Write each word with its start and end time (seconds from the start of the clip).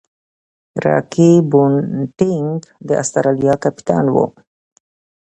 راكي 0.85 1.31
پونټنګ 1.51 2.47
د 2.87 2.89
اسټرالیا 3.01 3.53
کپتان 3.63 4.05
وو. 4.15 4.25